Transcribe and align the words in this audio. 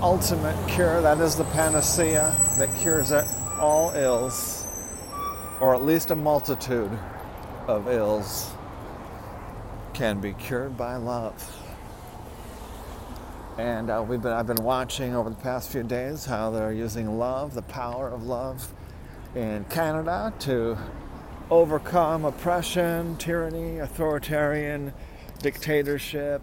ultimate 0.00 0.56
cure. 0.68 1.02
That 1.02 1.20
is 1.20 1.36
the 1.36 1.44
panacea 1.44 2.34
that 2.56 2.74
cures 2.80 3.12
all 3.60 3.92
ills, 3.94 4.66
or 5.60 5.74
at 5.74 5.82
least 5.82 6.10
a 6.10 6.16
multitude 6.16 6.98
of 7.66 7.86
ills 7.86 8.50
can 9.92 10.20
be 10.20 10.32
cured 10.32 10.78
by 10.78 10.96
love. 10.96 11.65
And 13.58 13.88
uh, 13.88 14.04
we've 14.06 14.20
been, 14.20 14.32
I've 14.32 14.46
been 14.46 14.62
watching 14.62 15.14
over 15.14 15.30
the 15.30 15.36
past 15.36 15.70
few 15.72 15.82
days 15.82 16.26
how 16.26 16.50
they're 16.50 16.74
using 16.74 17.18
love, 17.18 17.54
the 17.54 17.62
power 17.62 18.10
of 18.10 18.24
love, 18.24 18.70
in 19.34 19.64
Canada 19.70 20.34
to 20.40 20.76
overcome 21.50 22.26
oppression, 22.26 23.16
tyranny, 23.16 23.78
authoritarian 23.78 24.92
dictatorship 25.38 26.42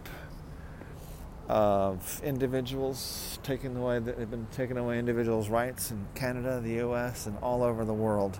of 1.47 2.19
individuals, 2.23 3.37
taking 3.43 3.75
away 3.75 3.99
they've 3.99 4.31
been 4.31 4.47
taking 4.51 4.77
away 4.77 4.97
individuals' 4.97 5.49
rights 5.49 5.91
in 5.91 6.07
Canada, 6.15 6.61
the 6.61 6.73
U.S., 6.77 7.27
and 7.27 7.37
all 7.43 7.61
over 7.61 7.85
the 7.85 7.93
world. 7.93 8.39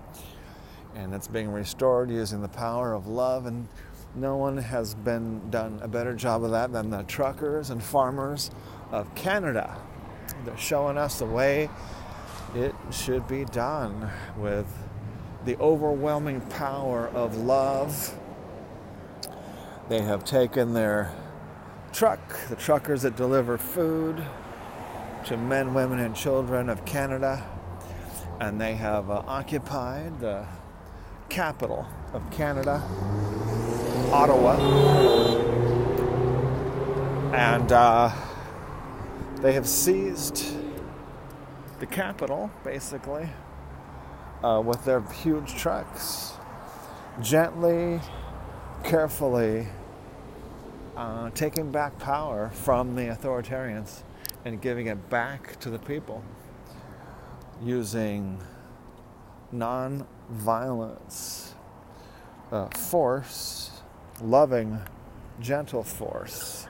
And 0.96 1.14
it's 1.14 1.28
being 1.28 1.52
restored 1.52 2.10
using 2.10 2.42
the 2.42 2.48
power 2.48 2.94
of 2.96 3.06
love 3.06 3.46
and 3.46 3.68
no 4.16 4.36
one 4.38 4.58
has 4.58 4.94
been 4.94 5.50
done 5.50 5.80
a 5.82 5.88
better 5.88 6.14
job 6.14 6.44
of 6.44 6.52
that 6.52 6.72
than 6.72 6.90
the 6.90 7.04
truckers 7.04 7.70
and 7.70 7.84
farmers 7.84 8.52
of 8.92 9.14
Canada. 9.16 9.76
They're 10.46 10.58
showing 10.58 10.98
us 10.98 11.20
the 11.20 11.26
way 11.26 11.70
it 12.54 12.76
should 12.92 13.28
be 13.28 13.46
done 13.46 14.10
with 14.38 14.68
the 15.46 15.58
overwhelming 15.58 16.42
power 16.42 17.08
of 17.08 17.38
love. 17.38 18.18
They 19.90 20.02
have 20.02 20.24
taken 20.24 20.74
their 20.74 21.12
truck, 21.92 22.20
the 22.50 22.56
truckers 22.56 23.02
that 23.02 23.16
deliver 23.16 23.58
food 23.58 24.24
to 25.26 25.38
men, 25.38 25.74
women, 25.74 26.00
and 26.00 26.16
children 26.16 26.70
of 26.70 26.86
Canada, 26.86 27.46
and 28.40 28.60
they 28.60 28.76
have 28.76 29.10
uh, 29.10 29.24
occupied 29.26 30.20
the 30.20 30.46
capital 31.30 31.88
of 32.14 32.30
Canada 32.32 32.84
Ottawa. 34.14 34.56
And 37.34 37.72
uh, 37.72 38.12
they 39.38 39.54
have 39.54 39.68
seized 39.68 40.56
the 41.80 41.88
capital, 41.88 42.52
basically, 42.64 43.28
uh, 44.44 44.62
with 44.64 44.86
their 44.86 45.02
huge 45.02 45.56
trucks. 45.56 46.34
Gently, 47.24 48.02
carefully 48.84 49.68
uh, 50.96 51.32
taking 51.32 51.72
back 51.72 51.98
power 51.98 52.52
from 52.54 52.96
the 52.96 53.08
authoritarians 53.08 54.04
and 54.46 54.62
giving 54.62 54.86
it 54.86 55.10
back 55.10 55.60
to 55.62 55.72
the 55.72 55.80
people 55.80 56.24
using 57.64 58.40
non 59.52 60.06
violence, 60.30 61.56
uh, 62.52 62.68
force, 62.70 63.72
loving, 64.22 64.80
gentle 65.40 65.84
force 65.84 66.68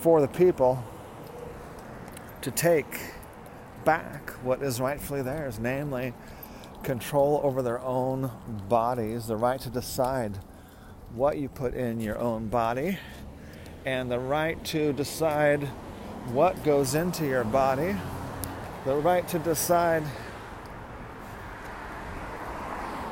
for 0.00 0.20
the 0.20 0.28
people 0.28 0.82
to 2.40 2.50
take 2.50 3.00
back 3.84 4.30
what 4.44 4.62
is 4.62 4.80
rightfully 4.80 5.22
theirs, 5.22 5.58
namely 5.58 6.14
control 6.82 7.40
over 7.42 7.62
their 7.62 7.80
own 7.80 8.30
bodies, 8.68 9.26
the 9.26 9.36
right 9.36 9.60
to 9.60 9.70
decide 9.70 10.38
what 11.14 11.38
you 11.38 11.48
put 11.48 11.74
in 11.74 12.00
your 12.00 12.18
own 12.18 12.48
body, 12.48 12.98
and 13.84 14.10
the 14.10 14.18
right 14.18 14.62
to 14.64 14.92
decide 14.92 15.62
what 16.32 16.62
goes 16.62 16.94
into 16.94 17.26
your 17.26 17.44
body, 17.44 17.96
the 18.84 18.94
right 18.94 19.26
to 19.28 19.38
decide 19.38 20.04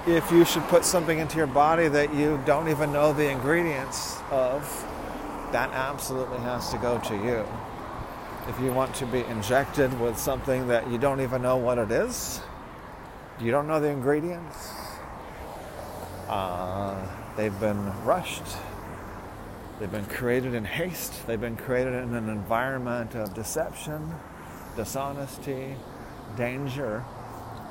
if 0.06 0.30
you 0.30 0.44
should 0.44 0.62
put 0.68 0.84
something 0.84 1.18
into 1.18 1.36
your 1.36 1.48
body 1.48 1.88
that 1.88 2.14
you 2.14 2.40
don't 2.46 2.68
even 2.68 2.92
know 2.92 3.12
the 3.12 3.28
ingredients 3.28 4.16
of, 4.30 4.62
that 5.50 5.70
absolutely 5.72 6.38
has 6.38 6.70
to 6.70 6.78
go 6.78 6.98
to 7.00 7.14
you. 7.14 7.44
If 8.48 8.60
you 8.60 8.72
want 8.72 8.94
to 8.96 9.06
be 9.06 9.24
injected 9.24 9.98
with 10.00 10.16
something 10.16 10.68
that 10.68 10.88
you 10.88 10.98
don't 10.98 11.20
even 11.20 11.42
know 11.42 11.56
what 11.56 11.78
it 11.78 11.90
is, 11.90 12.40
you 13.40 13.50
don't 13.50 13.66
know 13.66 13.80
the 13.80 13.88
ingredients, 13.88 14.70
uh, 16.28 17.04
they've 17.36 17.58
been 17.58 18.04
rushed, 18.04 18.46
they've 19.80 19.90
been 19.90 20.06
created 20.06 20.54
in 20.54 20.64
haste, 20.64 21.26
they've 21.26 21.40
been 21.40 21.56
created 21.56 21.94
in 21.94 22.14
an 22.14 22.28
environment 22.28 23.16
of 23.16 23.34
deception, 23.34 24.14
dishonesty, 24.76 25.74
danger 26.36 27.04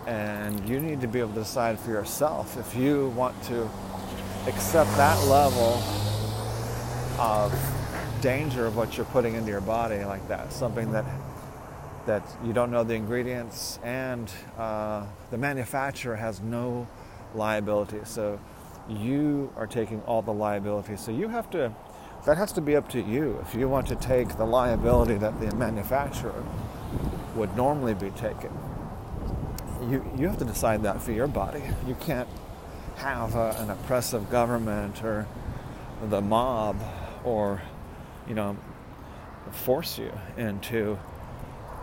and 0.08 0.68
you 0.68 0.80
need 0.80 1.02
to 1.02 1.08
be 1.08 1.20
able 1.20 1.34
to 1.34 1.40
decide 1.40 1.80
for 1.80 1.90
yourself 1.90 2.58
if 2.58 2.76
you 2.76 3.10
want 3.10 3.42
to 3.44 3.70
accept 4.48 4.90
that 4.98 5.20
level 5.28 5.82
of 7.20 7.52
danger 8.22 8.66
of 8.66 8.76
what 8.76 8.98
you're 8.98 9.06
putting 9.08 9.36
into 9.36 9.50
your 9.50 9.62
body 9.62 10.04
like 10.06 10.28
that. 10.28 10.52
Something 10.52 10.92
that 10.92 11.06
that 12.06 12.24
you 12.44 12.54
don't 12.54 12.70
know 12.70 12.84
the 12.84 12.94
ingredients 12.94 13.80
and 13.84 14.32
uh, 14.60 15.04
the 15.32 15.38
manufacturer 15.38 16.16
has 16.16 16.40
no 16.40 16.88
liability. 17.34 18.00
So 18.04 18.40
you 18.88 19.52
are 19.56 19.66
taking 19.66 20.02
all 20.02 20.22
the 20.22 20.34
liability. 20.34 20.98
So 20.98 21.12
you 21.12 21.30
have 21.30 21.50
to. 21.52 21.74
That 22.28 22.38
has 22.38 22.52
to 22.54 22.62
be 22.62 22.76
up 22.76 22.90
to 22.90 23.02
you. 23.02 23.40
If 23.48 23.54
you 23.54 23.70
want 23.70 23.88
to 23.88 23.96
take 23.96 24.38
the 24.38 24.46
liability 24.46 25.16
that 25.16 25.40
the 25.40 25.56
manufacturer 25.56 26.44
would 27.36 27.56
normally 27.56 27.94
be 27.94 28.10
taking 28.12 28.52
you, 29.90 30.06
you 30.18 30.28
have 30.28 30.38
to 30.40 30.46
decide 30.46 30.84
that 30.84 31.02
for 31.02 31.12
your 31.12 31.28
body. 31.28 31.64
You 31.88 31.96
can't 31.96 32.30
have 32.98 33.36
a, 33.36 33.56
an 33.60 33.70
oppressive 33.70 34.30
government 34.30 35.04
or 35.04 35.28
the 36.10 36.22
mob 36.22 36.78
or, 37.24 37.62
you 38.28 38.36
know, 38.36 38.58
force 39.52 39.98
you 39.98 40.12
into 40.38 40.98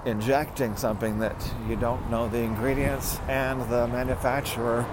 injecting 0.04 0.76
something 0.76 1.20
that 1.20 1.36
you 1.68 1.76
don't 1.76 2.10
know 2.10 2.28
the 2.28 2.38
ingredients 2.38 3.18
and 3.28 3.60
the 3.70 3.86
manufacturer 3.88 4.84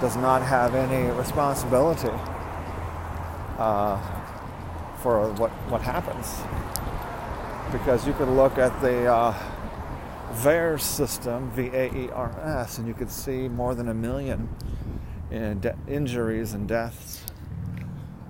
does 0.00 0.16
not 0.16 0.42
have 0.42 0.74
any 0.74 1.10
responsibility 1.16 2.10
uh, 3.58 3.96
for 4.98 5.32
what, 5.34 5.50
what 5.70 5.80
happens. 5.80 6.40
Because 7.70 8.06
you 8.06 8.12
could 8.12 8.28
look 8.28 8.58
at 8.58 8.78
the 8.82 9.06
uh, 9.06 9.32
VAERS 10.32 10.80
system, 10.80 11.50
V 11.50 11.70
A 11.72 11.94
E 11.94 12.10
R 12.10 12.30
S, 12.40 12.78
and 12.78 12.88
you 12.88 12.94
could 12.94 13.10
see 13.10 13.48
more 13.48 13.74
than 13.74 13.88
a 13.88 13.94
million 13.94 14.48
in 15.30 15.60
de- 15.60 15.76
injuries 15.86 16.54
and 16.54 16.66
deaths 16.66 17.22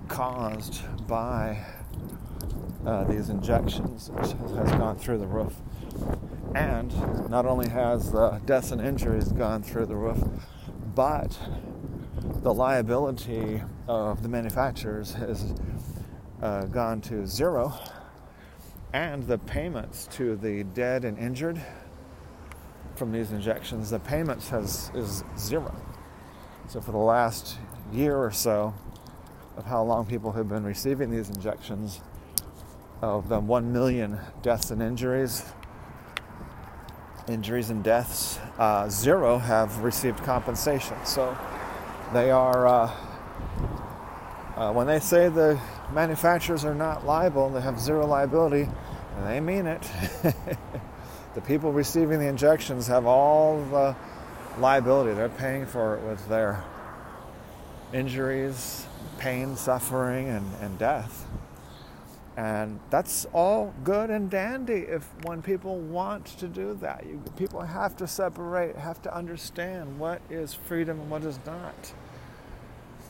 caused 0.09 0.81
by 1.07 1.65
uh, 2.85 3.05
these 3.05 3.29
injections, 3.29 4.11
which 4.11 4.33
has 4.57 4.71
gone 4.73 4.97
through 4.97 5.17
the 5.17 5.27
roof. 5.27 5.55
And 6.53 6.93
not 7.29 7.45
only 7.45 7.69
has 7.69 8.11
the 8.11 8.41
deaths 8.45 8.71
and 8.71 8.81
injuries 8.81 9.31
gone 9.31 9.63
through 9.63 9.87
the 9.87 9.95
roof, 9.95 10.21
but 10.93 11.37
the 12.41 12.53
liability 12.53 13.63
of 13.87 14.21
the 14.21 14.29
manufacturers 14.29 15.13
has 15.13 15.53
uh, 16.41 16.65
gone 16.65 17.01
to 17.01 17.25
zero, 17.25 17.73
and 18.91 19.23
the 19.23 19.37
payments 19.37 20.07
to 20.11 20.35
the 20.35 20.63
dead 20.63 21.05
and 21.05 21.17
injured 21.17 21.59
from 22.95 23.11
these 23.11 23.31
injections, 23.31 23.89
the 23.89 23.99
payments 23.99 24.49
has 24.49 24.91
is 24.93 25.23
zero. 25.37 25.75
So 26.67 26.81
for 26.81 26.91
the 26.91 26.97
last 26.97 27.57
year 27.91 28.17
or 28.17 28.31
so, 28.31 28.73
of 29.57 29.65
how 29.65 29.83
long 29.83 30.05
people 30.05 30.31
have 30.31 30.49
been 30.49 30.63
receiving 30.63 31.11
these 31.11 31.29
injections, 31.29 32.01
of 33.01 33.27
the 33.27 33.39
1 33.39 33.73
million 33.73 34.17
deaths 34.41 34.71
and 34.71 34.81
injuries, 34.81 35.43
injuries 37.27 37.69
and 37.69 37.83
deaths, 37.83 38.39
uh, 38.57 38.87
zero 38.89 39.37
have 39.37 39.79
received 39.79 40.23
compensation. 40.23 40.95
So 41.05 41.37
they 42.13 42.31
are, 42.31 42.65
uh, 42.65 42.91
uh, 44.55 44.71
when 44.71 44.87
they 44.87 44.99
say 44.99 45.29
the 45.29 45.59
manufacturers 45.93 46.63
are 46.63 46.75
not 46.75 47.05
liable, 47.05 47.49
they 47.49 47.61
have 47.61 47.79
zero 47.79 48.07
liability, 48.07 48.69
they 49.25 49.39
mean 49.39 49.67
it. 49.67 49.85
the 51.35 51.41
people 51.41 51.71
receiving 51.71 52.19
the 52.19 52.27
injections 52.27 52.87
have 52.87 53.05
all 53.05 53.63
the 53.65 53.95
liability. 54.59 55.13
They're 55.13 55.29
paying 55.29 55.65
for 55.65 55.97
it 55.97 56.03
with 56.03 56.27
their 56.29 56.63
injuries, 57.91 58.85
pain, 59.17 59.55
suffering, 59.55 60.29
and, 60.29 60.45
and 60.61 60.77
death. 60.77 61.27
And 62.35 62.79
that's 62.89 63.25
all 63.31 63.73
good 63.83 64.09
and 64.09 64.29
dandy 64.29 64.73
if 64.73 65.07
when 65.23 65.43
people 65.43 65.77
want 65.77 66.25
to 66.39 66.47
do 66.47 66.73
that. 66.81 67.05
You, 67.05 67.21
people 67.37 67.61
have 67.61 67.95
to 67.97 68.07
separate, 68.07 68.75
have 68.75 69.01
to 69.03 69.15
understand 69.15 69.99
what 69.99 70.21
is 70.31 70.53
freedom 70.53 70.99
and 70.99 71.09
what 71.11 71.23
is 71.23 71.39
not. 71.45 71.93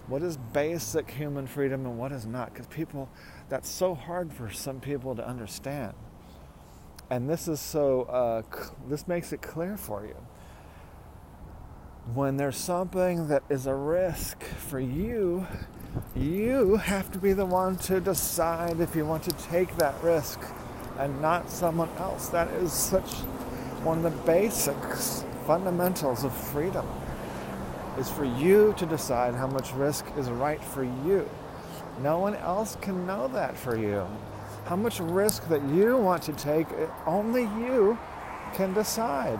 What 0.08 0.22
is 0.24 0.36
basic 0.36 1.10
human 1.10 1.48
freedom 1.48 1.86
and 1.86 1.98
what 1.98 2.12
is 2.12 2.26
not. 2.26 2.54
Because 2.54 2.68
people, 2.68 3.08
that's 3.48 3.70
so 3.70 3.96
hard 3.96 4.34
for 4.34 4.52
some 4.52 4.82
people 4.82 5.16
to 5.16 5.26
understand. 5.26 5.94
And 7.14 7.30
this 7.30 7.48
is 7.48 7.60
so, 7.60 8.04
uh, 8.06 8.42
this 8.90 9.08
makes 9.08 9.34
it 9.34 9.44
clear 9.44 9.78
for 9.78 10.04
you 10.04 10.16
when 12.16 12.38
there's 12.38 12.58
something 12.58 13.28
that 13.28 13.44
is 13.52 13.68
a 13.68 13.76
risk 13.76 14.42
for 14.44 14.80
you, 14.80 15.46
you 16.16 16.78
have 16.78 17.12
to 17.12 17.20
be 17.20 17.34
the 17.34 17.46
one 17.46 17.78
to 17.78 18.02
decide 18.02 18.80
if 18.80 18.96
you 18.96 19.06
want 19.06 19.22
to 19.26 19.32
take 19.32 19.78
that 19.78 19.94
risk 20.02 20.40
and 20.98 21.22
not 21.22 21.52
someone 21.52 21.90
else. 22.00 22.30
That 22.30 22.48
is 22.56 22.74
such 22.74 23.12
one 23.84 24.04
of 24.04 24.04
the 24.04 24.24
basics, 24.24 25.24
fundamentals 25.46 26.24
of 26.24 26.36
freedom 26.36 26.88
is 28.00 28.10
for 28.10 28.26
you 28.26 28.74
to 28.80 28.88
decide 28.88 29.36
how 29.36 29.46
much 29.46 29.72
risk 29.74 30.04
is 30.18 30.32
right 30.32 30.64
for 30.64 30.84
you. 30.84 31.30
No 32.02 32.18
one 32.18 32.34
else 32.38 32.76
can 32.82 33.06
know 33.06 33.28
that 33.28 33.56
for 33.56 33.78
you. 33.78 34.08
How 34.66 34.78
much 34.78 35.00
risk 35.00 35.48
that 35.50 35.62
you 35.70 35.98
want 35.98 36.24
to 36.24 36.34
take, 36.34 36.68
eh, 36.72 36.88
only 37.06 37.44
you 37.44 37.98
can 38.54 38.74
decide. 38.74 39.40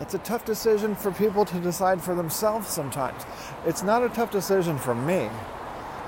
It's 0.00 0.14
a 0.14 0.18
tough 0.18 0.44
decision 0.44 0.94
for 0.94 1.12
people 1.12 1.44
to 1.44 1.60
decide 1.60 2.00
for 2.00 2.14
themselves 2.14 2.68
sometimes. 2.68 3.22
It's 3.66 3.82
not 3.82 4.02
a 4.02 4.08
tough 4.08 4.30
decision 4.30 4.78
for 4.78 4.94
me. 4.94 5.28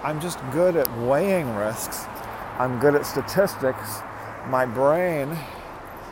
I'm 0.02 0.20
just 0.20 0.38
good 0.50 0.76
at 0.76 0.90
weighing 0.98 1.54
risks. 1.56 2.06
I'm 2.58 2.78
good 2.78 2.94
at 2.94 3.04
statistics. 3.04 4.00
My 4.48 4.64
brain, 4.64 5.28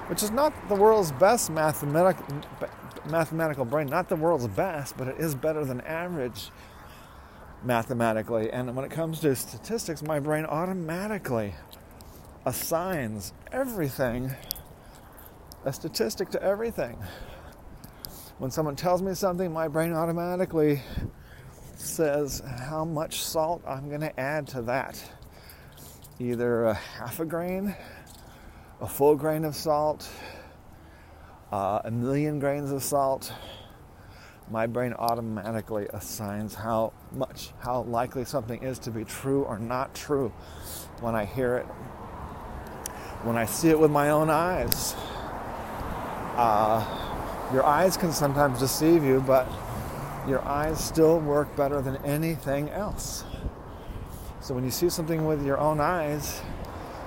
which 0.08 0.22
is 0.22 0.30
not 0.30 0.52
the 0.68 0.74
world's 0.74 1.12
best 1.12 1.50
mathematic, 1.50 2.16
mathematical 3.06 3.64
brain, 3.64 3.86
not 3.86 4.08
the 4.08 4.16
world's 4.16 4.48
best, 4.48 4.96
but 4.98 5.08
it 5.08 5.16
is 5.18 5.34
better 5.34 5.64
than 5.64 5.80
average 5.82 6.50
mathematically. 7.62 8.50
And 8.50 8.76
when 8.76 8.84
it 8.84 8.90
comes 8.90 9.20
to 9.20 9.34
statistics, 9.34 10.02
my 10.02 10.20
brain 10.20 10.44
automatically 10.44 11.54
assigns 12.46 13.32
everything 13.52 14.30
a 15.64 15.72
statistic 15.72 16.30
to 16.30 16.42
everything 16.42 16.96
when 18.38 18.50
someone 18.50 18.74
tells 18.74 19.00
me 19.00 19.14
something, 19.14 19.52
my 19.52 19.68
brain 19.68 19.92
automatically 19.92 20.82
says 21.76 22.42
how 22.68 22.84
much 22.84 23.22
salt 23.22 23.62
I'm 23.66 23.88
going 23.88 24.00
to 24.00 24.20
add 24.20 24.48
to 24.48 24.62
that. 24.62 25.02
Either 26.18 26.64
a 26.64 26.74
half 26.74 27.20
a 27.20 27.24
grain, 27.24 27.74
a 28.80 28.88
full 28.88 29.14
grain 29.14 29.44
of 29.44 29.54
salt, 29.54 30.08
uh, 31.52 31.82
a 31.84 31.90
million 31.90 32.40
grains 32.40 32.72
of 32.72 32.82
salt. 32.82 33.32
My 34.50 34.66
brain 34.66 34.94
automatically 34.94 35.86
assigns 35.92 36.54
how 36.54 36.92
much, 37.12 37.52
how 37.60 37.82
likely 37.84 38.24
something 38.24 38.62
is 38.62 38.78
to 38.80 38.90
be 38.90 39.04
true 39.04 39.44
or 39.44 39.58
not 39.58 39.94
true 39.94 40.30
when 41.00 41.14
I 41.14 41.24
hear 41.24 41.56
it, 41.56 41.66
when 43.24 43.36
I 43.36 43.46
see 43.46 43.70
it 43.70 43.78
with 43.78 43.90
my 43.90 44.10
own 44.10 44.28
eyes. 44.28 44.94
Uh, 46.36 46.84
your 47.52 47.64
eyes 47.64 47.96
can 47.96 48.12
sometimes 48.12 48.58
deceive 48.58 49.02
you, 49.02 49.20
but 49.26 49.48
your 50.28 50.42
eyes 50.44 50.82
still 50.82 51.20
work 51.20 51.54
better 51.56 51.80
than 51.80 51.96
anything 52.04 52.68
else. 52.70 53.24
So 54.40 54.54
when 54.54 54.64
you 54.64 54.70
see 54.70 54.90
something 54.90 55.24
with 55.24 55.44
your 55.44 55.58
own 55.58 55.80
eyes, 55.80 56.42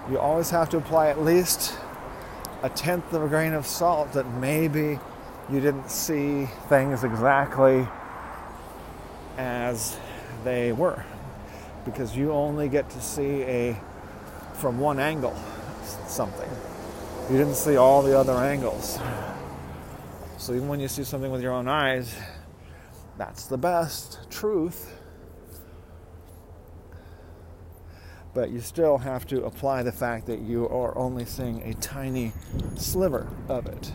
you 0.10 0.18
always 0.18 0.50
have 0.50 0.70
to 0.70 0.78
apply 0.78 1.10
at 1.10 1.22
least 1.22 1.76
a 2.64 2.70
tenth 2.70 3.14
of 3.14 3.22
a 3.22 3.28
grain 3.28 3.54
of 3.54 3.68
salt 3.68 4.14
that 4.14 4.26
maybe 4.36 5.00
you 5.52 5.60
didn't 5.60 5.90
see 5.90 6.48
things 6.68 7.04
exactly 7.04 7.88
as 9.38 9.98
they 10.44 10.72
were 10.72 11.04
because 11.86 12.18
you 12.18 12.32
only 12.32 12.68
get 12.68 12.90
to 12.90 13.02
see 13.02 13.44
a 13.44 13.80
from 14.56 14.80
one 14.80 15.00
angle 15.00 15.38
something 16.08 16.50
you 17.30 17.38
didn't 17.38 17.56
see 17.56 17.76
all 17.76 18.02
the 18.02 18.18
other 18.18 18.34
angles 18.34 19.00
so 20.38 20.54
even 20.54 20.68
when 20.68 20.80
you 20.80 20.88
see 20.88 21.04
something 21.04 21.32
with 21.32 21.42
your 21.42 21.52
own 21.52 21.68
eyes, 21.68 22.16
that's 23.18 23.48
the 23.48 23.58
best 23.58 24.20
truth. 24.30 24.94
But 28.36 28.52
you 28.52 28.62
still 28.62 29.00
have 29.00 29.26
to 29.28 29.46
apply 29.46 29.82
the 29.82 29.92
fact 29.92 30.28
that 30.28 30.40
you 30.40 30.70
are 30.70 30.96
only 30.96 31.26
seeing 31.26 31.64
a 31.64 31.74
tiny 31.74 32.34
sliver 32.76 33.28
of 33.50 33.66
it. 33.66 33.92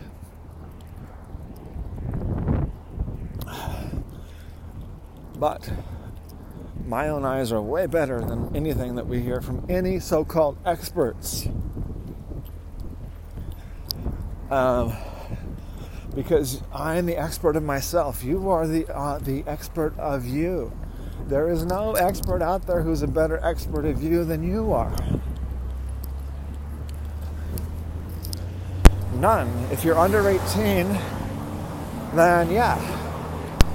But 5.35 5.71
my 6.85 7.07
own 7.07 7.23
eyes 7.23 7.53
are 7.53 7.61
way 7.61 7.85
better 7.85 8.19
than 8.19 8.53
anything 8.53 8.95
that 8.95 9.07
we 9.07 9.21
hear 9.21 9.41
from 9.41 9.65
any 9.69 9.99
so 9.99 10.25
called 10.25 10.57
experts. 10.65 11.47
Um, 14.53 14.93
because 16.13 16.61
I 16.71 16.97
am 16.97 17.07
the 17.07 17.17
expert 17.17 17.55
of 17.55 17.63
myself. 17.63 18.23
You 18.23 18.51
are 18.51 18.67
the 18.67 18.87
uh, 18.95 19.17
the 19.17 19.43
expert 19.47 19.97
of 19.97 20.27
you. 20.27 20.71
There 21.27 21.49
is 21.49 21.65
no 21.65 21.93
expert 21.93 22.43
out 22.43 22.67
there 22.67 22.83
who's 22.83 23.01
a 23.01 23.07
better 23.07 23.39
expert 23.43 23.83
of 23.85 24.03
you 24.03 24.23
than 24.23 24.43
you 24.43 24.71
are. 24.71 24.95
None. 29.15 29.49
If 29.71 29.83
you're 29.83 29.97
under 29.97 30.29
18, 30.29 30.87
then 32.13 32.51
yeah, 32.51 32.77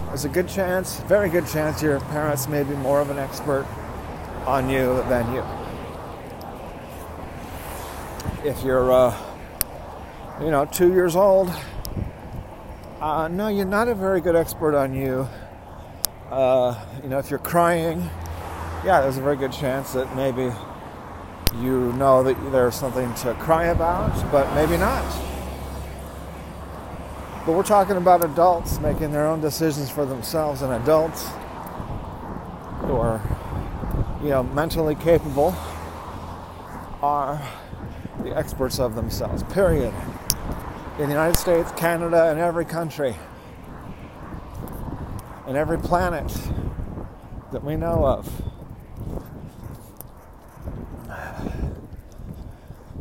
there's 0.07 0.27
a 0.27 0.29
good 0.29 0.49
chance, 0.49 1.01
very 1.09 1.29
good 1.29 1.49
chance, 1.49 1.83
your 1.83 1.99
parents 1.99 2.47
may 2.47 2.63
be 2.63 2.75
more 2.77 3.01
of 3.01 3.11
an 3.11 3.19
expert 3.19 3.67
on 4.47 4.71
you 4.71 5.03
than 5.09 5.35
you. 5.35 5.45
If 8.49 8.63
you're, 8.63 8.93
uh, 8.93 9.28
you 10.41 10.53
know, 10.53 10.65
two 10.65 10.93
years 10.93 11.17
old, 11.17 11.51
uh, 13.01 13.27
no, 13.29 13.49
you're 13.49 13.65
not 13.65 13.89
a 13.89 13.95
very 13.95 14.21
good 14.21 14.37
expert 14.37 14.77
on 14.77 14.95
you. 14.95 15.29
Uh, 16.31 16.79
you 17.03 17.09
know, 17.09 17.19
if 17.19 17.29
you're 17.29 17.41
crying, 17.41 18.01
yeah, 18.85 19.01
there's 19.01 19.17
a 19.17 19.23
very 19.23 19.37
good 19.37 19.53
chance 19.53 19.93
that 19.95 20.15
maybe 20.15 20.55
you 21.61 21.93
know 21.95 22.23
that 22.23 22.37
there's 22.53 22.77
something 22.77 23.13
to 23.15 23.35
cry 23.35 23.67
about, 23.67 24.13
but 24.31 24.53
maybe 24.55 24.77
not. 24.77 25.05
But 27.45 27.53
we're 27.53 27.63
talking 27.65 27.97
about 27.97 28.25
adults 28.25 28.79
making 28.79 29.11
their 29.11 29.27
own 29.27 29.41
decisions 29.41 29.91
for 29.91 30.07
themselves, 30.07 30.63
and 30.63 30.73
adults 30.73 31.27
who 32.83 32.95
are, 32.95 33.21
you 34.23 34.29
know, 34.29 34.45
mentally 34.45 34.95
capable 34.95 35.57
are 37.03 37.43
the 38.23 38.37
experts 38.37 38.79
of 38.79 38.95
themselves, 38.95 39.43
period 39.45 39.95
in 40.99 41.05
the 41.05 41.13
United 41.13 41.39
States, 41.39 41.71
Canada, 41.77 42.29
and 42.29 42.41
every 42.41 42.65
country, 42.65 43.15
and 45.47 45.57
every 45.57 45.79
planet 45.79 46.37
that 47.53 47.63
we 47.63 47.77
know 47.77 48.05
of. 48.05 48.29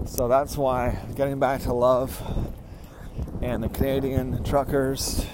So 0.06 0.27
that's 0.27 0.56
why 0.56 1.00
getting 1.16 1.39
back 1.39 1.62
to 1.62 1.74
love 1.74 2.22
and 3.42 3.63
the 3.63 3.70
Canadian 3.70 4.44
truckers, 4.44 5.25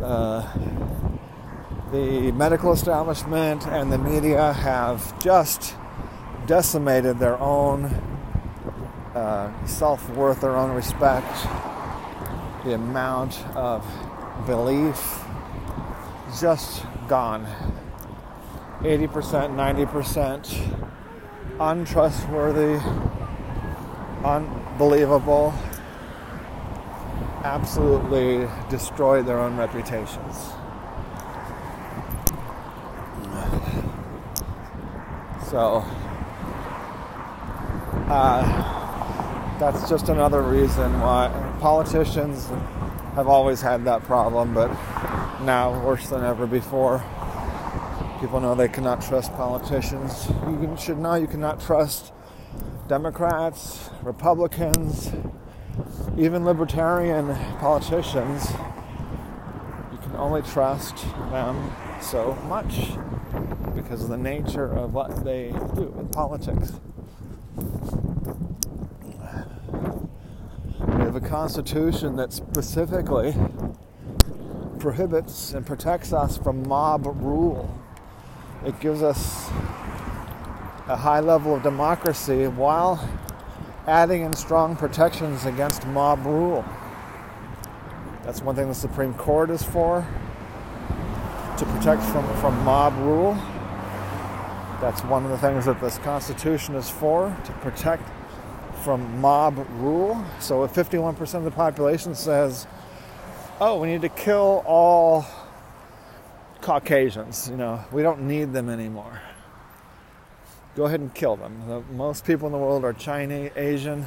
uh, 0.00 0.48
the 1.90 2.30
medical 2.32 2.72
establishment, 2.72 3.66
and 3.66 3.92
the 3.92 3.98
media 3.98 4.52
have 4.52 5.18
just 5.20 5.74
decimated 6.46 7.18
their 7.18 7.36
own 7.40 8.05
uh, 9.26 9.66
self 9.66 10.08
worth, 10.10 10.40
their 10.40 10.56
own 10.56 10.70
respect, 10.70 11.26
the 12.64 12.74
amount 12.74 13.44
of 13.56 13.84
belief 14.46 15.20
just 16.40 16.84
gone 17.08 17.44
80%, 18.82 19.08
90% 19.56 20.88
untrustworthy, 21.58 22.80
unbelievable, 24.24 25.52
absolutely 27.42 28.48
destroyed 28.70 29.26
their 29.26 29.40
own 29.40 29.56
reputations. 29.56 30.50
So, 35.50 35.84
uh, 38.08 38.75
that's 39.58 39.88
just 39.88 40.08
another 40.08 40.42
reason 40.42 41.00
why 41.00 41.28
politicians 41.60 42.46
have 43.14 43.28
always 43.28 43.60
had 43.62 43.84
that 43.84 44.02
problem, 44.02 44.52
but 44.52 44.68
now 45.42 45.82
worse 45.84 46.08
than 46.08 46.22
ever 46.24 46.46
before. 46.46 47.02
People 48.20 48.40
know 48.40 48.54
they 48.54 48.68
cannot 48.68 49.02
trust 49.02 49.32
politicians. 49.34 50.28
You 50.46 50.76
should 50.78 50.98
know 50.98 51.14
you 51.14 51.26
cannot 51.26 51.60
trust 51.60 52.12
Democrats, 52.88 53.90
Republicans, 54.02 55.12
even 56.18 56.44
libertarian 56.44 57.34
politicians. 57.58 58.50
You 59.92 59.98
can 59.98 60.16
only 60.16 60.42
trust 60.42 60.96
them 61.30 61.72
so 62.00 62.34
much 62.46 62.92
because 63.74 64.02
of 64.02 64.08
the 64.08 64.16
nature 64.16 64.72
of 64.72 64.94
what 64.94 65.24
they 65.24 65.50
do 65.74 65.94
in 65.98 66.08
politics. 66.08 66.72
We 70.78 71.02
have 71.02 71.15
a 71.15 71.15
constitution 71.26 72.16
that 72.16 72.32
specifically 72.32 73.34
prohibits 74.78 75.52
and 75.52 75.66
protects 75.66 76.12
us 76.12 76.38
from 76.38 76.66
mob 76.68 77.06
rule. 77.06 77.68
It 78.64 78.78
gives 78.80 79.02
us 79.02 79.48
a 80.88 80.96
high 80.96 81.20
level 81.20 81.54
of 81.54 81.62
democracy 81.62 82.46
while 82.46 83.08
adding 83.86 84.22
in 84.22 84.32
strong 84.32 84.76
protections 84.76 85.44
against 85.44 85.86
mob 85.86 86.24
rule. 86.24 86.64
That's 88.22 88.42
one 88.42 88.56
thing 88.56 88.68
the 88.68 88.74
Supreme 88.74 89.14
Court 89.14 89.50
is 89.50 89.62
for 89.62 90.06
to 91.58 91.64
protect 91.64 92.02
from, 92.02 92.24
from 92.40 92.58
mob 92.64 92.96
rule. 92.98 93.34
That's 94.80 95.02
one 95.04 95.24
of 95.24 95.30
the 95.30 95.38
things 95.38 95.64
that 95.64 95.80
this 95.80 95.98
Constitution 95.98 96.74
is 96.74 96.90
for 96.90 97.34
to 97.44 97.52
protect 97.54 98.02
from 98.86 99.20
mob 99.20 99.66
rule. 99.80 100.24
So 100.38 100.62
if 100.62 100.72
51% 100.72 101.34
of 101.34 101.42
the 101.42 101.50
population 101.50 102.14
says, 102.14 102.68
oh, 103.60 103.80
we 103.80 103.88
need 103.88 104.02
to 104.02 104.08
kill 104.08 104.62
all 104.64 105.26
Caucasians, 106.60 107.48
you 107.50 107.56
know, 107.56 107.84
we 107.90 108.04
don't 108.04 108.28
need 108.28 108.52
them 108.52 108.68
anymore. 108.68 109.20
Go 110.76 110.84
ahead 110.84 111.00
and 111.00 111.12
kill 111.12 111.34
them. 111.34 111.66
The, 111.66 111.80
most 111.94 112.24
people 112.24 112.46
in 112.46 112.52
the 112.52 112.58
world 112.58 112.84
are 112.84 112.92
Chinese, 112.92 113.50
Asian, 113.56 114.06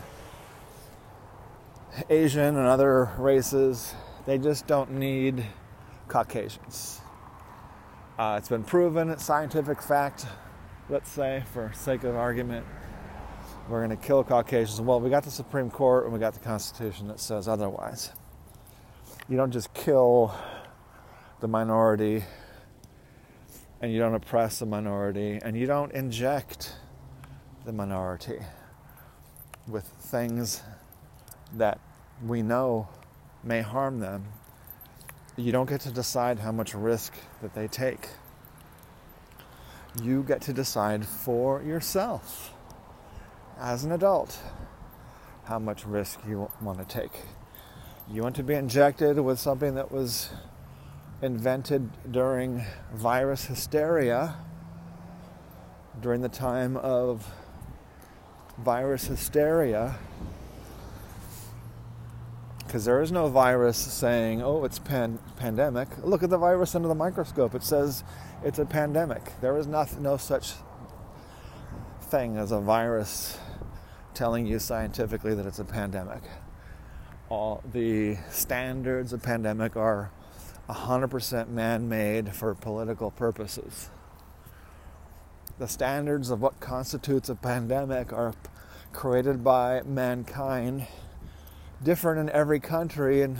Asian, 2.10 2.56
and 2.56 2.66
other 2.66 3.12
races. 3.18 3.94
They 4.26 4.38
just 4.38 4.66
don't 4.66 4.92
need 4.92 5.46
Caucasians. 6.08 7.02
Uh, 8.18 8.36
it's 8.38 8.48
been 8.48 8.64
proven, 8.64 9.20
scientific 9.20 9.82
fact, 9.82 10.26
let's 10.88 11.10
say, 11.10 11.44
for 11.52 11.70
sake 11.74 12.06
of 12.06 12.16
argument, 12.16 12.66
we're 13.70 13.86
going 13.86 13.96
to 13.96 14.04
kill 14.04 14.24
Caucasians. 14.24 14.82
Well, 14.82 15.00
we 15.00 15.12
got 15.12 15.24
the 15.24 15.32
Supreme 15.32 15.70
Court 15.70 16.06
and 16.06 16.14
we 16.14 16.20
got 16.20 16.34
the 16.34 16.40
Constitution 16.40 17.08
that 17.08 17.20
says 17.20 17.48
otherwise. 17.48 18.12
You 19.28 19.38
don't 19.38 19.52
just 19.52 19.72
kill 19.76 20.34
the 21.40 21.48
minority 21.48 22.24
and 23.80 23.94
you 23.94 24.00
don't 24.00 24.16
oppress 24.16 24.58
the 24.58 24.66
minority 24.66 25.40
and 25.44 25.56
you 25.56 25.68
don't 25.68 25.92
inject 25.92 26.74
the 27.64 27.72
minority 27.72 28.40
with 29.68 29.86
things 29.86 30.64
that 31.56 31.80
we 32.26 32.42
know 32.42 32.88
may 33.44 33.62
harm 33.62 34.00
them. 34.00 34.26
You 35.38 35.52
don't 35.52 35.70
get 35.70 35.82
to 35.82 35.92
decide 35.92 36.40
how 36.40 36.52
much 36.52 36.74
risk 36.74 37.14
that 37.44 37.54
they 37.54 37.68
take. 37.68 38.10
You 40.02 40.24
get 40.24 40.42
to 40.42 40.54
decide 40.54 41.06
for 41.06 41.62
yourself 41.62 42.56
as 43.60 43.84
an 43.84 43.92
adult 43.92 44.40
how 45.44 45.60
much 45.60 45.86
risk 45.86 46.20
you 46.28 46.50
want 46.62 46.80
to 46.80 46.86
take. 46.86 47.12
You 48.10 48.24
want 48.24 48.36
to 48.38 48.44
be 48.44 48.54
injected 48.54 49.20
with 49.20 49.40
something 49.40 49.76
that 49.76 49.92
was 49.92 50.30
invented 51.22 51.90
during 52.12 52.64
virus 52.94 53.46
hysteria, 53.46 54.36
during 56.02 56.22
the 56.22 56.30
time 56.30 56.78
of 56.78 57.32
virus 58.58 59.06
hysteria, 59.08 59.96
because 62.66 62.86
there 62.86 63.02
is 63.02 63.12
no 63.12 63.28
virus 63.28 63.78
saying, 63.78 64.44
oh, 64.44 64.64
it's 64.64 64.78
pan- 64.78 65.20
pandemic. 65.38 65.88
Look 66.04 66.22
at 66.22 66.30
the 66.30 66.38
virus 66.38 66.76
under 66.76 66.88
the 66.88 66.96
microscope. 66.96 67.56
It 67.56 67.64
says 67.64 68.04
it's 68.44 68.60
a 68.60 68.66
pandemic. 68.66 69.34
There 69.42 69.58
is 69.58 69.66
not, 69.66 70.00
no 70.00 70.18
such 70.18 70.54
thing 72.02 72.38
as 72.38 72.52
a 72.52 72.60
virus 72.60 73.40
telling 74.20 74.46
you 74.46 74.60
scientifically 74.60 75.34
that 75.34 75.46
it's 75.46 75.60
a 75.60 75.64
pandemic. 75.64 76.22
All 77.30 77.64
the 77.72 78.18
standards 78.30 79.14
of 79.14 79.24
pandemic 79.24 79.78
are 79.78 80.12
100% 80.70 81.48
man 81.48 81.88
made 81.88 82.36
for 82.36 82.54
political 82.54 83.12
purposes. 83.12 83.90
The 85.58 85.70
standards 85.70 86.32
of 86.32 86.42
what 86.42 86.60
constitutes 86.60 87.30
a 87.30 87.36
pandemic 87.36 88.12
are 88.12 88.34
created 88.92 89.42
by 89.42 89.84
mankind, 89.84 90.86
different 91.82 92.20
in 92.20 92.30
every 92.36 92.60
country 92.60 93.22
and 93.22 93.40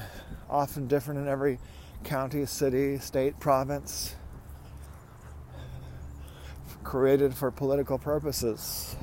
often 0.50 0.88
different 0.88 1.20
in 1.20 1.28
every 1.28 1.60
county, 2.06 2.46
city, 2.46 3.00
state, 3.00 3.38
province, 3.42 4.16
created 6.86 7.34
for 7.34 7.52
political 7.52 7.98
purposes. 8.00 8.96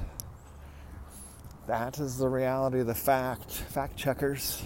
That 1.67 1.99
is 1.99 2.19
the 2.19 2.29
reality, 2.29 2.81
of 2.81 2.87
the 2.87 2.95
fact. 2.95 3.51
Fact 3.51 3.97
checkers 3.97 4.63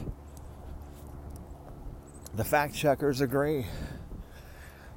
the 2.34 2.44
fact 2.44 2.74
checkers 2.74 3.20
agree 3.20 3.66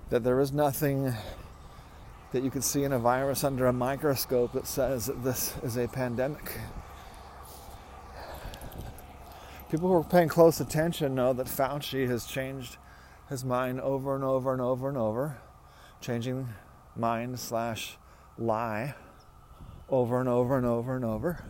that 0.10 0.24
there 0.24 0.40
is 0.40 0.52
nothing 0.52 1.12
that 2.32 2.44
you 2.44 2.52
could 2.52 2.64
see 2.64 2.84
in 2.84 2.94
a 2.94 3.00
virus 3.00 3.44
under 3.44 3.66
a 3.66 3.74
microscope 3.74 4.54
that 4.54 4.68
says 4.68 5.08
that 5.08 5.24
this 5.24 5.56
is 5.64 5.76
a 5.78 5.88
pandemic. 5.88 6.60
People 9.72 9.90
who 9.90 9.96
are 9.96 10.04
paying 10.04 10.30
close 10.30 10.60
attention 10.60 11.16
know 11.16 11.34
that 11.34 11.48
Fauci 11.48 12.08
has 12.08 12.26
changed 12.26 12.78
his 13.30 13.44
mind 13.44 13.82
over 13.82 14.14
and 14.14 14.24
over 14.24 14.54
and 14.54 14.62
over 14.62 14.88
and 14.88 14.98
over, 14.98 15.38
changing 16.02 16.50
mind 16.96 17.40
slash 17.40 17.98
lie 18.38 18.94
over 19.90 20.20
and 20.20 20.30
over 20.30 20.58
and 20.58 20.66
over 20.68 20.96
and 20.96 21.04
over. 21.04 21.44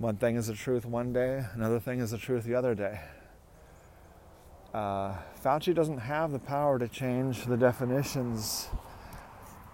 One 0.00 0.16
thing 0.16 0.34
is 0.34 0.48
the 0.48 0.54
truth 0.54 0.84
one 0.84 1.12
day, 1.12 1.44
another 1.54 1.78
thing 1.78 2.00
is 2.00 2.10
the 2.10 2.18
truth 2.18 2.42
the 2.44 2.56
other 2.56 2.74
day 2.74 3.00
uh, 4.74 5.14
Fauci 5.42 5.74
doesn't 5.74 5.98
have 5.98 6.32
the 6.32 6.38
power 6.38 6.78
to 6.78 6.88
change 6.88 7.44
the 7.44 7.56
definitions 7.56 8.68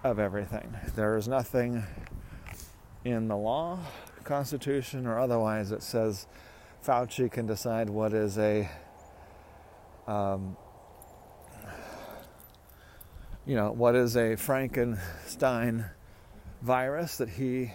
of 0.03 0.19
everything. 0.19 0.75
There 0.95 1.17
is 1.17 1.27
nothing 1.27 1.83
in 3.05 3.27
the 3.27 3.37
law, 3.37 3.79
Constitution, 4.23 5.05
or 5.05 5.19
otherwise 5.19 5.69
that 5.69 5.83
says 5.83 6.27
Fauci 6.85 7.31
can 7.31 7.45
decide 7.45 7.89
what 7.89 8.13
is 8.13 8.37
a, 8.37 8.69
um, 10.07 10.57
you 13.45 13.55
know, 13.55 13.71
what 13.71 13.95
is 13.95 14.17
a 14.17 14.35
Frankenstein 14.35 15.85
virus 16.61 17.17
that 17.17 17.29
he 17.29 17.71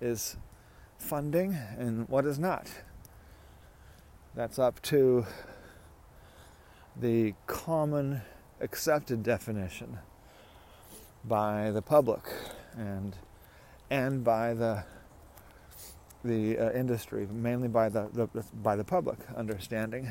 is 0.00 0.36
funding 0.98 1.56
and 1.78 2.08
what 2.08 2.26
is 2.26 2.38
not. 2.38 2.68
That's 4.34 4.58
up 4.58 4.80
to 4.82 5.26
the 6.96 7.34
common 7.46 8.22
accepted 8.60 9.22
definition 9.22 9.98
by 11.24 11.70
the 11.70 11.82
public 11.82 12.22
and 12.76 13.16
and 13.90 14.22
by 14.22 14.54
the 14.54 14.84
the 16.24 16.58
uh, 16.58 16.72
industry, 16.72 17.26
mainly 17.30 17.68
by 17.68 17.88
the, 17.88 18.08
the 18.12 18.28
by 18.62 18.76
the 18.76 18.84
public 18.84 19.18
understanding 19.36 20.08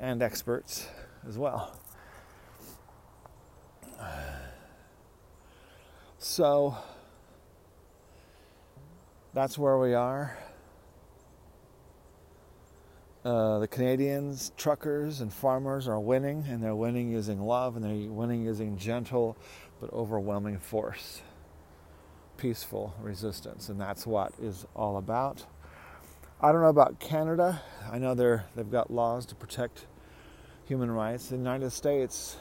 and 0.00 0.22
experts 0.22 0.88
as 1.26 1.38
well. 1.38 1.78
So 6.18 6.76
that's 9.34 9.58
where 9.58 9.78
we 9.78 9.94
are. 9.94 10.38
uh, 13.24 13.58
the 13.58 13.68
Canadians, 13.68 14.52
truckers, 14.56 15.20
and 15.20 15.32
farmers 15.32 15.88
are 15.88 16.00
winning, 16.00 16.44
and 16.48 16.62
they're 16.62 16.74
winning 16.76 17.10
using 17.10 17.40
love, 17.40 17.76
and 17.76 17.84
they're 17.84 18.12
winning 18.12 18.44
using 18.44 18.76
gentle 18.76 19.36
but 19.80 19.92
overwhelming 19.92 20.58
force, 20.58 21.22
peaceful 22.36 22.94
resistance, 23.00 23.68
and 23.70 23.80
that's 23.80 24.06
what 24.06 24.32
is 24.42 24.66
all 24.76 24.98
about. 24.98 25.46
I 26.40 26.52
don't 26.52 26.60
know 26.60 26.68
about 26.68 27.00
Canada. 27.00 27.62
I 27.90 27.98
know 27.98 28.14
they're 28.14 28.44
they've 28.54 28.70
got 28.70 28.90
laws 28.90 29.24
to 29.26 29.34
protect 29.34 29.86
human 30.64 30.90
rights. 30.90 31.30
In 31.30 31.38
the 31.38 31.42
United 31.42 31.70
States, 31.70 32.36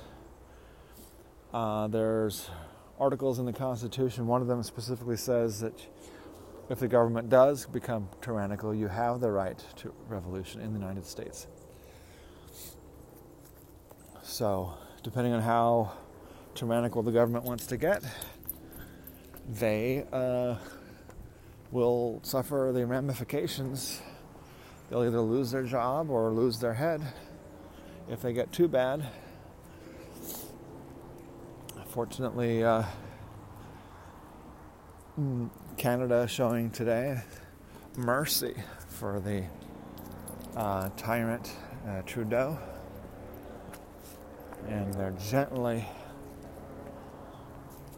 uh, 1.53 1.87
there's 1.87 2.49
articles 2.99 3.39
in 3.39 3.45
the 3.45 3.53
Constitution. 3.53 4.27
One 4.27 4.41
of 4.41 4.47
them 4.47 4.63
specifically 4.63 5.17
says 5.17 5.61
that 5.61 5.79
if 6.69 6.79
the 6.79 6.87
government 6.87 7.29
does 7.29 7.65
become 7.65 8.09
tyrannical, 8.21 8.73
you 8.73 8.87
have 8.87 9.19
the 9.19 9.31
right 9.31 9.63
to 9.77 9.93
revolution 10.07 10.61
in 10.61 10.73
the 10.73 10.79
United 10.79 11.05
States. 11.05 11.47
So, 14.21 14.73
depending 15.03 15.33
on 15.33 15.41
how 15.41 15.91
tyrannical 16.55 17.03
the 17.03 17.11
government 17.11 17.43
wants 17.43 17.65
to 17.67 17.77
get, 17.77 18.03
they 19.47 20.05
uh, 20.13 20.55
will 21.71 22.21
suffer 22.23 22.71
the 22.73 22.85
ramifications. 22.85 24.01
They'll 24.89 25.03
either 25.03 25.19
lose 25.19 25.51
their 25.51 25.63
job 25.63 26.09
or 26.09 26.31
lose 26.31 26.59
their 26.59 26.75
head 26.75 27.01
if 28.09 28.21
they 28.21 28.31
get 28.31 28.51
too 28.51 28.67
bad. 28.67 29.05
Fortunately, 31.89 32.63
uh, 32.63 32.83
Canada 35.83 36.25
showing 36.29 36.69
today. 36.69 37.21
Mercy 37.97 38.53
for 38.87 39.19
the 39.19 39.43
uh, 40.55 40.87
tyrant 40.95 41.57
uh, 41.85 42.01
Trudeau, 42.03 42.57
and 44.69 44.93
they're 44.93 45.13
gently 45.29 45.85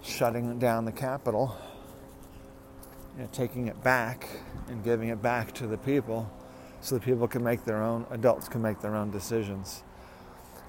shutting 0.02 0.58
down 0.58 0.86
the 0.86 0.92
capital, 0.92 1.56
you 3.16 3.22
know, 3.22 3.30
taking 3.32 3.68
it 3.68 3.84
back 3.84 4.30
and 4.68 4.84
giving 4.84 5.10
it 5.10 5.22
back 5.22 5.54
to 5.54 5.68
the 5.68 5.78
people 5.78 6.28
so 6.82 6.96
the 6.96 7.02
people 7.02 7.28
can 7.28 7.44
make 7.44 7.66
their 7.66 7.84
own, 7.84 8.08
adults 8.10 8.48
can 8.48 8.64
make 8.64 8.82
their 8.82 8.96
own 8.96 9.12
decisions 9.12 9.84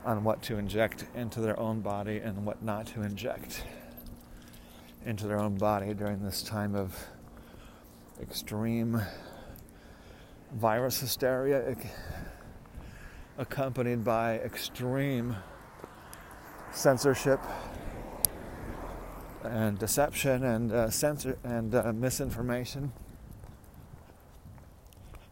on 0.04 0.22
what 0.22 0.42
to 0.42 0.58
inject 0.58 1.06
into 1.14 1.40
their 1.40 1.58
own 1.58 1.80
body 1.80 2.18
and 2.18 2.44
what 2.44 2.62
not 2.62 2.86
to 2.86 3.00
inject 3.00 3.62
into 5.06 5.28
their 5.28 5.38
own 5.38 5.54
body 5.54 5.94
during 5.94 6.22
this 6.24 6.42
time 6.42 6.74
of 6.74 7.06
extreme 8.20 9.00
virus 10.52 10.98
hysteria 10.98 11.76
accompanied 13.38 14.02
by 14.02 14.34
extreme 14.38 15.36
censorship 16.72 17.38
and 19.44 19.78
deception 19.78 20.42
and 20.42 20.72
uh, 20.72 20.90
censor 20.90 21.38
and 21.44 21.72
uh, 21.72 21.92
misinformation 21.92 22.92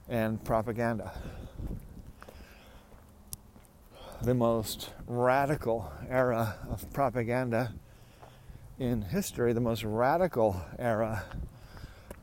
and 0.08 0.44
propaganda. 0.44 1.12
The 4.22 4.34
most 4.34 4.90
radical 5.08 5.90
era 6.08 6.58
of 6.70 6.92
propaganda 6.92 7.72
in 8.78 9.02
history, 9.02 9.52
the 9.52 9.60
most 9.60 9.84
radical 9.84 10.60
era 10.78 11.24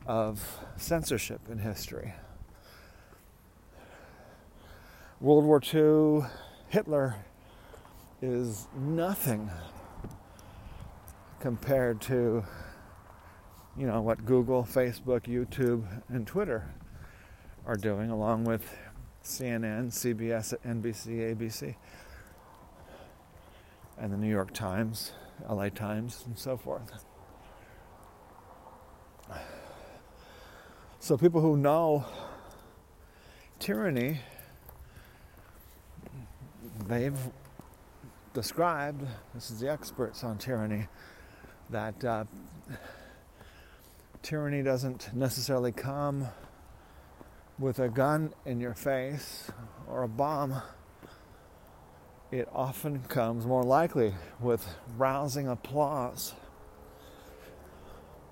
of 0.06 0.58
censorship 0.76 1.40
in 1.50 1.58
history. 1.58 2.14
World 5.20 5.44
War 5.44 5.62
II, 5.72 6.28
Hitler 6.68 7.16
is 8.20 8.66
nothing 8.76 9.50
compared 11.40 12.00
to 12.00 12.44
you 13.76 13.86
know 13.86 14.02
what 14.02 14.24
Google, 14.26 14.64
Facebook, 14.64 15.22
YouTube, 15.22 15.84
and 16.08 16.26
Twitter 16.26 16.68
are 17.64 17.76
doing, 17.76 18.10
along 18.10 18.44
with 18.44 18.62
CNN, 19.24 19.86
CBS, 19.86 20.54
NBC, 20.66 21.34
ABC, 21.34 21.76
and 23.96 24.12
the 24.12 24.16
New 24.16 24.28
York 24.28 24.52
Times, 24.52 25.12
LA 25.48 25.68
Times, 25.68 26.22
and 26.26 26.38
so 26.38 26.56
forth. 26.56 27.04
So, 30.98 31.16
people 31.16 31.40
who 31.40 31.56
know 31.56 32.04
tyranny, 33.58 34.20
they've 36.86 37.18
described, 38.34 39.04
this 39.34 39.50
is 39.50 39.58
the 39.58 39.68
experts 39.68 40.22
on 40.22 40.38
tyranny, 40.38 40.86
that 41.70 42.04
uh, 42.04 42.24
tyranny 44.22 44.62
doesn't 44.62 45.12
necessarily 45.12 45.72
come 45.72 46.28
with 47.58 47.80
a 47.80 47.88
gun 47.88 48.32
in 48.46 48.60
your 48.60 48.74
face 48.74 49.50
or 49.88 50.04
a 50.04 50.08
bomb. 50.08 50.62
It 52.32 52.48
often 52.54 53.00
comes 53.00 53.44
more 53.44 53.62
likely 53.62 54.14
with 54.40 54.66
rousing 54.96 55.48
applause 55.48 56.32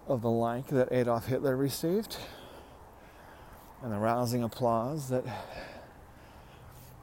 of 0.08 0.22
the 0.22 0.30
like 0.30 0.68
that 0.68 0.90
Adolf 0.90 1.26
Hitler 1.26 1.54
received 1.54 2.16
and 3.82 3.92
the 3.92 3.98
rousing 3.98 4.42
applause 4.42 5.10
that 5.10 5.24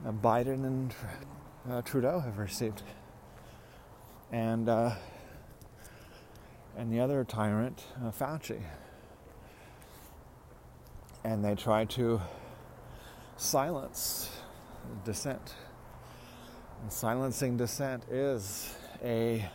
Biden 0.03 0.65
and 0.65 0.95
uh, 1.69 1.83
Trudeau 1.83 2.19
have 2.19 2.39
received. 2.39 2.81
And 4.31 4.67
uh, 4.67 4.95
and 6.75 6.91
the 6.91 6.99
other 6.99 7.23
tyrant, 7.23 7.83
uh, 8.03 8.09
Fauci. 8.09 8.59
And 11.23 11.45
they 11.45 11.53
try 11.53 11.85
to 11.85 12.21
silence 13.35 14.31
dissent. 15.05 15.53
And 16.81 16.91
silencing 16.91 17.57
dissent 17.57 18.03
is 18.09 18.75
a 19.03 19.49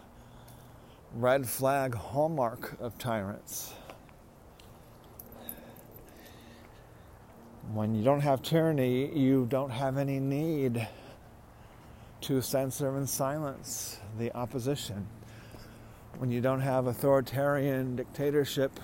red 1.15 1.47
flag 1.47 1.95
hallmark 1.95 2.77
of 2.81 2.99
tyrants. 2.99 3.75
When 7.73 7.95
you 7.95 8.03
don't 8.05 8.21
have 8.21 8.43
tyranny, 8.43 9.17
you 9.19 9.47
don't 9.47 9.71
have 9.71 9.97
any 9.97 10.21
need 10.21 10.87
to 12.23 12.43
censor 12.43 12.97
and 12.97 13.09
silence 13.09 13.99
the 14.19 14.35
opposition 14.37 15.07
when 16.19 16.31
you 16.31 16.41
don't 16.41 16.61
have 16.61 16.87
authoritarian 16.87 17.97
dictatorship, 17.97 18.79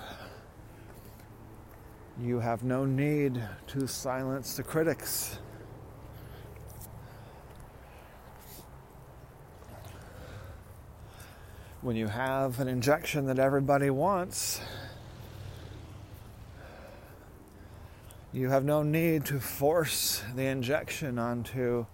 you 2.20 2.40
have 2.40 2.64
no 2.64 2.84
need 2.84 3.40
to 3.68 3.86
silence 3.86 4.56
the 4.56 4.62
critics. 4.62 5.38
When 11.88 11.96
you 11.96 12.08
have 12.08 12.60
an 12.60 12.68
injection 12.68 13.24
that 13.28 13.38
everybody 13.38 13.88
wants, 13.88 14.60
you 18.30 18.50
have 18.50 18.62
no 18.62 18.82
need 18.82 19.24
to 19.24 19.40
force 19.40 20.22
the 20.36 20.42
injection 20.42 21.18
onto 21.18 21.86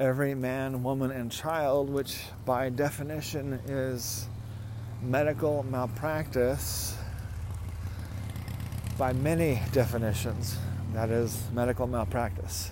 every 0.00 0.34
man, 0.34 0.82
woman, 0.82 1.10
and 1.10 1.30
child, 1.30 1.90
which 1.90 2.18
by 2.46 2.70
definition 2.70 3.60
is 3.68 4.26
medical 5.02 5.64
malpractice 5.64 6.96
by 8.96 9.12
many 9.12 9.60
definitions. 9.72 10.56
That 10.94 11.10
is 11.10 11.42
medical 11.52 11.86
malpractice. 11.86 12.70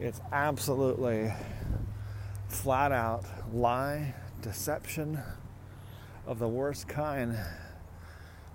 It's 0.00 0.22
absolutely 0.32 1.34
flat 2.54 2.92
out 2.92 3.24
lie, 3.52 4.14
deception 4.40 5.20
of 6.26 6.38
the 6.38 6.48
worst 6.48 6.88
kind 6.88 7.36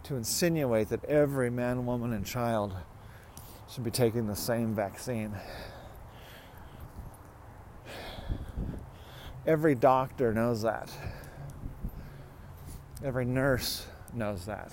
to 0.04 0.16
insinuate 0.16 0.90
that 0.90 1.04
every 1.06 1.50
man, 1.50 1.86
woman, 1.86 2.14
and 2.14 2.26
child 2.26 2.74
should 3.70 3.84
be 3.84 3.92
taking 3.92 4.26
the 4.26 4.36
same 4.36 4.74
vaccine. 4.74 5.36
Every 9.46 9.76
doctor 9.76 10.34
knows 10.34 10.62
that. 10.64 10.90
Every 13.04 13.26
nurse 13.26 13.86
knows 14.14 14.46
that. 14.46 14.72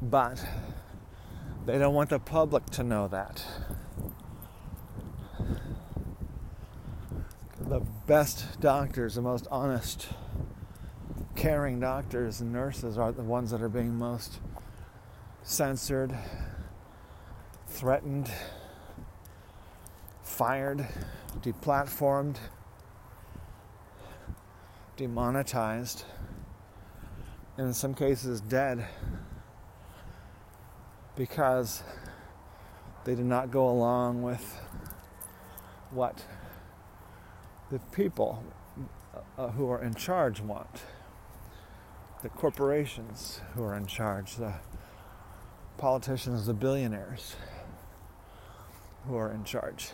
But 0.00 0.44
they 1.64 1.78
don't 1.78 1.94
want 1.94 2.10
the 2.10 2.18
public 2.18 2.66
to 2.70 2.82
know 2.82 3.06
that. 3.08 3.44
The 7.60 7.80
best 8.12 8.60
doctors, 8.60 9.14
the 9.14 9.22
most 9.22 9.46
honest, 9.50 10.08
caring 11.34 11.80
doctors 11.80 12.42
and 12.42 12.52
nurses 12.52 12.98
are 12.98 13.10
the 13.10 13.22
ones 13.22 13.50
that 13.50 13.62
are 13.62 13.70
being 13.70 13.94
most 13.94 14.38
censored, 15.42 16.14
threatened, 17.68 18.30
fired, 20.22 20.86
deplatformed, 21.40 22.36
demonetized, 24.98 26.04
and 27.56 27.68
in 27.68 27.72
some 27.72 27.94
cases 27.94 28.42
dead 28.42 28.86
because 31.16 31.82
they 33.06 33.14
did 33.14 33.24
not 33.24 33.50
go 33.50 33.70
along 33.70 34.20
with 34.20 34.60
what 35.92 36.22
the 37.72 37.78
people 37.78 38.44
uh, 39.38 39.48
who 39.48 39.70
are 39.70 39.82
in 39.82 39.94
charge 39.94 40.42
want, 40.42 40.82
the 42.22 42.28
corporations 42.28 43.40
who 43.54 43.62
are 43.62 43.74
in 43.74 43.86
charge, 43.86 44.36
the 44.36 44.52
politicians, 45.78 46.44
the 46.44 46.52
billionaires 46.52 47.34
who 49.08 49.16
are 49.16 49.32
in 49.32 49.42
charge. 49.42 49.88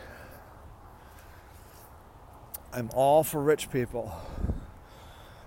I'm 2.73 2.89
all 2.93 3.23
for 3.23 3.41
rich 3.41 3.71
people. 3.71 4.13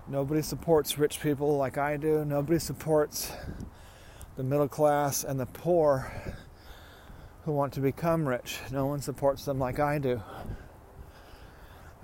Nobody 0.07 0.41
supports 0.41 0.97
rich 0.97 1.21
people 1.21 1.55
like 1.55 1.77
I 1.77 1.97
do. 1.97 2.25
Nobody 2.25 2.57
supports 2.57 3.31
the 4.37 4.43
middle 4.43 4.67
class 4.67 5.23
and 5.23 5.39
the 5.39 5.45
poor 5.45 6.11
who 7.45 7.51
want 7.51 7.73
to 7.73 7.79
become 7.79 8.27
rich. 8.27 8.57
No 8.71 8.87
one 8.87 9.01
supports 9.01 9.45
them 9.45 9.59
like 9.59 9.79
I 9.79 9.99
do. 9.99 10.23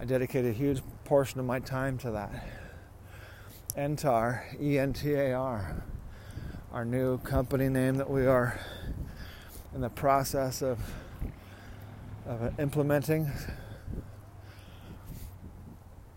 I 0.01 0.05
dedicate 0.05 0.45
a 0.45 0.53
huge 0.53 0.81
portion 1.03 1.41
of 1.41 1.45
my 1.45 1.59
time 1.59 1.97
to 1.97 2.11
that. 2.11 2.47
Entar, 3.77 4.43
E 4.61 4.79
N 4.79 4.93
T 4.93 5.13
A 5.13 5.33
R, 5.33 5.83
our 6.71 6.85
new 6.85 7.17
company 7.17 7.67
name 7.67 7.95
that 7.95 8.09
we 8.09 8.25
are 8.25 8.57
in 9.75 9.81
the 9.81 9.89
process 9.89 10.61
of, 10.61 10.79
of 12.25 12.57
implementing. 12.57 13.29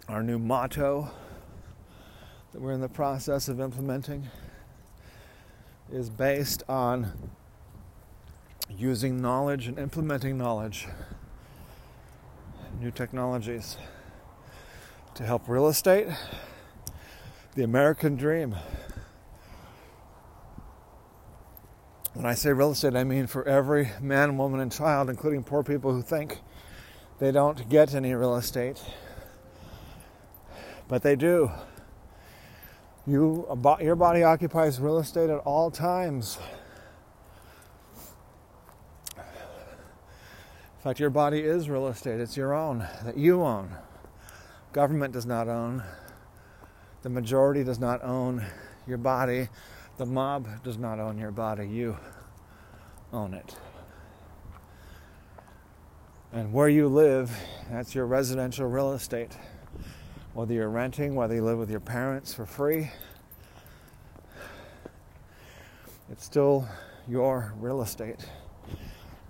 Our 0.08 0.22
new 0.22 0.38
motto 0.38 1.10
that 2.52 2.62
we're 2.62 2.72
in 2.72 2.80
the 2.80 2.88
process 2.88 3.48
of 3.48 3.60
implementing 3.60 4.28
is 5.90 6.08
based 6.08 6.62
on 6.68 7.10
using 8.70 9.20
knowledge 9.20 9.66
and 9.66 9.76
implementing 9.76 10.38
knowledge 10.38 10.86
new 12.82 12.90
technologies 12.90 13.76
to 15.14 15.24
help 15.24 15.48
real 15.48 15.68
estate, 15.68 16.08
the 17.54 17.62
American 17.62 18.16
dream. 18.16 18.56
When 22.14 22.26
I 22.26 22.34
say 22.34 22.52
real 22.52 22.72
estate, 22.72 22.96
I 22.96 23.04
mean 23.04 23.28
for 23.28 23.46
every 23.46 23.90
man, 24.00 24.36
woman, 24.36 24.58
and 24.58 24.72
child, 24.72 25.08
including 25.08 25.44
poor 25.44 25.62
people 25.62 25.92
who 25.92 26.02
think 26.02 26.40
they 27.20 27.30
don't 27.30 27.68
get 27.68 27.94
any 27.94 28.14
real 28.14 28.34
estate. 28.34 28.82
But 30.88 31.02
they 31.02 31.14
do. 31.14 31.52
You, 33.06 33.46
your 33.80 33.96
body 33.96 34.24
occupies 34.24 34.80
real 34.80 34.98
estate 34.98 35.30
at 35.30 35.38
all 35.38 35.70
times. 35.70 36.36
In 40.82 40.90
fact, 40.90 40.98
your 40.98 41.10
body 41.10 41.38
is 41.38 41.70
real 41.70 41.86
estate. 41.86 42.18
It's 42.18 42.36
your 42.36 42.52
own, 42.52 42.84
that 43.04 43.16
you 43.16 43.40
own. 43.40 43.70
Government 44.72 45.14
does 45.14 45.24
not 45.24 45.46
own. 45.46 45.84
The 47.02 47.08
majority 47.08 47.62
does 47.62 47.78
not 47.78 48.02
own 48.02 48.44
your 48.84 48.98
body. 48.98 49.48
The 49.98 50.06
mob 50.06 50.48
does 50.64 50.78
not 50.78 50.98
own 50.98 51.18
your 51.18 51.30
body. 51.30 51.68
You 51.68 51.96
own 53.12 53.32
it. 53.32 53.54
And 56.32 56.52
where 56.52 56.68
you 56.68 56.88
live, 56.88 57.30
that's 57.70 57.94
your 57.94 58.06
residential 58.06 58.66
real 58.66 58.92
estate. 58.94 59.38
Whether 60.34 60.54
you're 60.54 60.68
renting, 60.68 61.14
whether 61.14 61.36
you 61.36 61.44
live 61.44 61.58
with 61.58 61.70
your 61.70 61.78
parents 61.78 62.34
for 62.34 62.44
free, 62.44 62.90
it's 66.10 66.24
still 66.24 66.66
your 67.06 67.54
real 67.60 67.82
estate. 67.82 68.26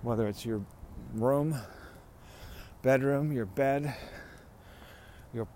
Whether 0.01 0.27
it's 0.27 0.43
your 0.47 0.65
room, 1.13 1.55
bedroom, 2.81 3.31
your 3.31 3.45
bed, 3.45 3.95
your 5.33 5.47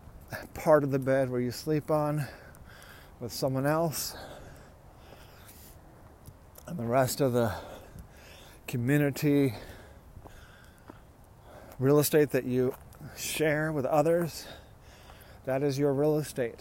part 0.53 0.83
of 0.83 0.91
the 0.91 0.99
bed 0.99 1.29
where 1.29 1.41
you 1.41 1.51
sleep 1.51 1.89
on 1.89 2.25
with 3.19 3.33
someone 3.33 3.65
else, 3.65 4.15
and 6.67 6.77
the 6.77 6.85
rest 6.85 7.21
of 7.21 7.33
the 7.33 7.53
community 8.67 9.53
real 11.79 11.99
estate 11.99 12.31
that 12.31 12.43
you 12.43 12.73
share 13.15 13.71
with 13.71 13.85
others, 13.85 14.47
that 15.45 15.63
is 15.63 15.77
your 15.77 15.93
real 15.93 16.17
estate. 16.17 16.59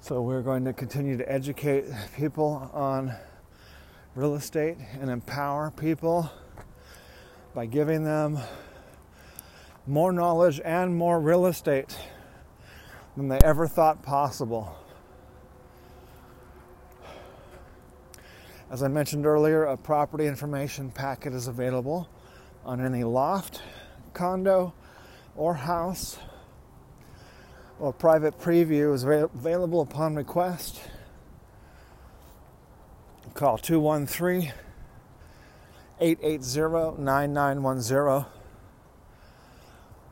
So, 0.00 0.22
we're 0.22 0.42
going 0.42 0.64
to 0.64 0.72
continue 0.72 1.18
to 1.18 1.30
educate 1.30 1.84
people 2.16 2.70
on 2.72 3.12
real 4.14 4.36
estate 4.36 4.78
and 5.00 5.10
empower 5.10 5.70
people 5.70 6.30
by 7.54 7.66
giving 7.66 8.04
them 8.04 8.38
more 9.86 10.12
knowledge 10.12 10.60
and 10.64 10.94
more 10.94 11.20
real 11.20 11.46
estate 11.46 11.98
than 13.16 13.28
they 13.28 13.38
ever 13.42 13.66
thought 13.66 14.02
possible. 14.02 14.76
As 18.70 18.82
I 18.82 18.88
mentioned 18.88 19.24
earlier, 19.24 19.64
a 19.64 19.76
property 19.76 20.26
information 20.26 20.90
packet 20.90 21.32
is 21.32 21.48
available 21.48 22.08
on 22.66 22.84
any 22.84 23.02
loft, 23.02 23.62
condo, 24.12 24.74
or 25.34 25.54
house. 25.54 26.18
Or 27.80 27.92
private 27.92 28.38
preview 28.38 28.92
is 28.92 29.04
available 29.04 29.80
upon 29.80 30.16
request. 30.16 30.80
Call 33.34 33.56
213 33.56 34.52
880 36.00 37.02
9910. 37.02 38.26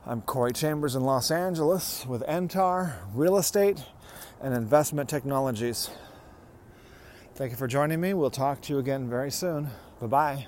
I'm 0.05 0.21
Corey 0.23 0.53
Chambers 0.53 0.95
in 0.97 1.03
Los 1.03 1.31
Angeles 1.31 2.05
with 2.07 2.23
Entar 2.23 2.95
Real 3.15 3.37
Estate 3.37 3.85
and 4.41 4.55
Investment 4.55 5.09
Technologies. 5.09 5.91
Thank 7.35 7.51
you 7.51 7.57
for 7.57 7.67
joining 7.67 8.01
me. 8.01 8.15
We'll 8.15 8.31
talk 8.31 8.63
to 8.63 8.73
you 8.73 8.79
again 8.79 9.09
very 9.09 9.31
soon. 9.31 9.69
Bye 10.01 10.07
bye. 10.07 10.47